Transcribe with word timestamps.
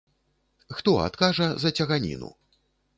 Хто 0.79 0.95
адкажа 1.09 1.47
за 1.67 1.75
цяганіну? 1.81 2.37